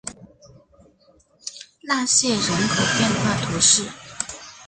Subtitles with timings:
[1.83, 3.87] 纳谢人口变化图示